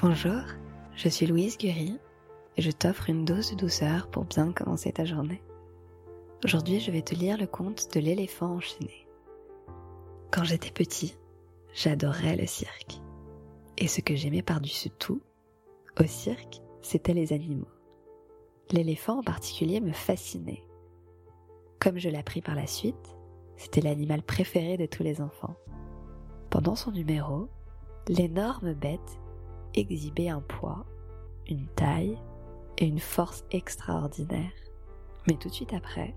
[0.00, 0.40] Bonjour,
[0.96, 1.98] je suis Louise Guéry
[2.56, 5.42] et je t'offre une dose de douceur pour bien commencer ta journée.
[6.44, 9.06] Aujourd'hui, je vais te lire le conte de l'éléphant enchaîné.
[10.30, 11.18] Quand j'étais petit,
[11.74, 13.02] j'adorais le cirque.
[13.76, 15.20] Et ce que j'aimais par-dessus tout,
[16.00, 17.68] au cirque, c'était les animaux.
[18.70, 20.64] L'éléphant en particulier me fascinait.
[21.80, 23.14] Comme je l'ai appris par la suite,
[23.58, 25.54] c'était l'animal préféré de tous les enfants.
[26.48, 27.50] Pendant son numéro,
[28.08, 29.20] l'énorme bête
[29.74, 30.84] exhiber un poids,
[31.48, 32.18] une taille
[32.78, 34.50] et une force extraordinaires.
[35.28, 36.14] Mais tout de suite après,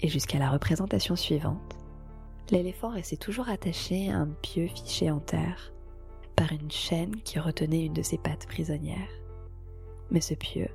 [0.00, 1.76] et jusqu'à la représentation suivante,
[2.50, 5.72] l'éléphant restait toujours attaché à un pieu fiché en terre
[6.36, 9.10] par une chaîne qui retenait une de ses pattes prisonnières.
[10.10, 10.68] Mais ce pieu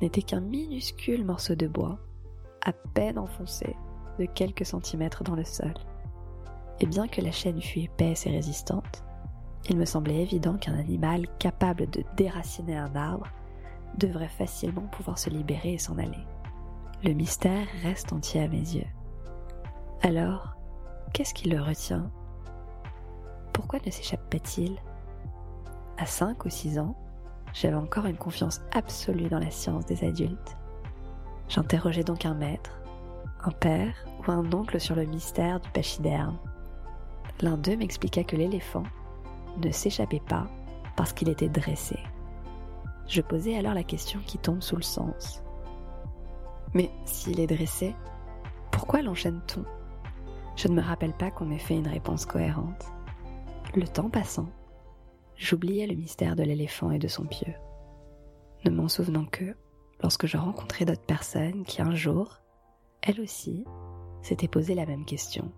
[0.00, 1.98] n'était qu'un minuscule morceau de bois,
[2.62, 3.74] à peine enfoncé
[4.18, 5.74] de quelques centimètres dans le sol.
[6.80, 9.02] Et bien que la chaîne fût épaisse et résistante,
[9.68, 13.26] il me semblait évident qu'un animal capable de déraciner un arbre
[13.98, 16.26] devrait facilement pouvoir se libérer et s'en aller.
[17.04, 18.86] Le mystère reste entier à mes yeux.
[20.02, 20.54] Alors,
[21.12, 22.10] qu'est-ce qui le retient?
[23.52, 24.78] Pourquoi ne s'échappe pas-il
[25.98, 26.96] À 5 ou 6 ans,
[27.52, 30.56] j'avais encore une confiance absolue dans la science des adultes.
[31.48, 32.80] J'interrogeais donc un maître,
[33.42, 36.38] un père ou un oncle sur le mystère du pachyderme.
[37.40, 38.84] L'un d'eux m'expliqua que l'éléphant
[39.58, 40.48] ne s'échappait pas
[40.96, 41.98] parce qu'il était dressé.
[43.06, 45.42] Je posais alors la question qui tombe sous le sens.
[46.74, 47.94] Mais s'il est dressé,
[48.70, 49.64] pourquoi l'enchaîne-t-on?
[50.56, 52.86] Je ne me rappelle pas qu'on ait fait une réponse cohérente.
[53.74, 54.48] Le temps passant,
[55.36, 57.52] j'oubliais le mystère de l'éléphant et de son pieu,
[58.64, 59.56] ne m'en souvenant que
[60.02, 62.40] lorsque je rencontrais d'autres personnes qui un jour,
[63.02, 63.64] elles aussi,
[64.22, 65.50] s'étaient posé la même question.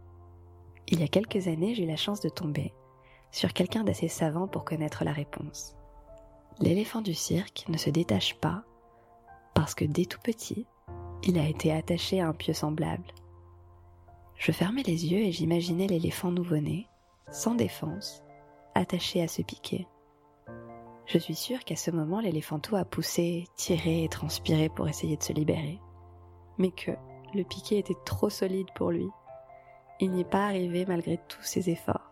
[0.88, 2.72] Il y a quelques années, j'ai eu la chance de tomber
[3.32, 5.74] sur quelqu'un d'assez savant pour connaître la réponse.
[6.60, 8.62] L'éléphant du cirque ne se détache pas
[9.54, 10.66] parce que dès tout petit,
[11.24, 13.12] il a été attaché à un pieu semblable.
[14.36, 16.86] Je fermais les yeux et j'imaginais l'éléphant nouveau-né,
[17.30, 18.22] sans défense,
[18.74, 19.86] attaché à ce piquet.
[21.06, 25.22] Je suis sûre qu'à ce moment, l'éléphanto a poussé, tiré et transpiré pour essayer de
[25.22, 25.80] se libérer,
[26.58, 26.92] mais que
[27.34, 29.08] le piquet était trop solide pour lui.
[30.00, 32.11] Il n'y est pas arrivé malgré tous ses efforts.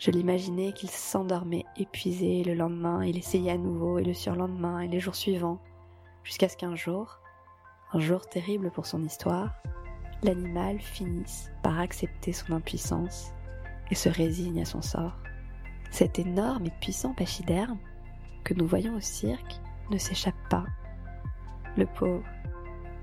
[0.00, 4.88] Je l'imaginais qu'il s'endormait épuisé le lendemain, il essayait à nouveau et le surlendemain et
[4.88, 5.60] les jours suivants,
[6.24, 7.18] jusqu'à ce qu'un jour,
[7.92, 9.52] un jour terrible pour son histoire,
[10.22, 13.34] l'animal finisse par accepter son impuissance
[13.90, 15.18] et se résigne à son sort.
[15.90, 17.78] Cet énorme et puissant pachyderme
[18.42, 19.60] que nous voyons au cirque
[19.90, 20.64] ne s'échappe pas.
[21.76, 22.24] Le pauvre,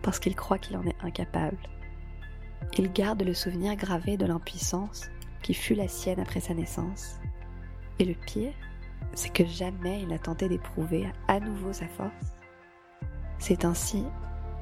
[0.02, 1.60] parce qu'il croit qu'il en est incapable.
[2.76, 5.12] Il garde le souvenir gravé de l'impuissance
[5.42, 7.20] qui fut la sienne après sa naissance.
[8.00, 8.54] Et le pire,
[9.14, 12.34] c'est que jamais il n'a tenté d'éprouver à nouveau sa force.
[13.40, 14.04] C'est ainsi,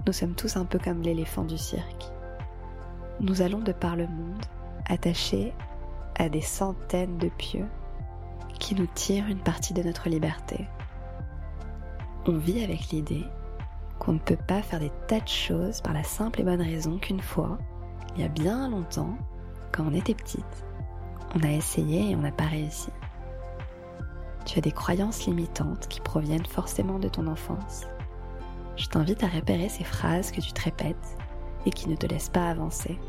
[0.05, 2.11] nous sommes tous un peu comme l'éléphant du cirque.
[3.19, 4.45] Nous allons de par le monde,
[4.87, 5.53] attachés
[6.17, 7.65] à des centaines de pieux
[8.59, 10.67] qui nous tirent une partie de notre liberté.
[12.25, 13.25] On vit avec l'idée
[13.99, 16.97] qu'on ne peut pas faire des tas de choses par la simple et bonne raison
[16.97, 17.57] qu'une fois,
[18.15, 19.17] il y a bien longtemps,
[19.71, 20.65] quand on était petite,
[21.35, 22.89] on a essayé et on n'a pas réussi.
[24.45, 27.85] Tu as des croyances limitantes qui proviennent forcément de ton enfance.
[28.77, 31.17] Je t'invite à repérer ces phrases que tu te répètes
[31.65, 32.99] et qui ne te laissent pas avancer.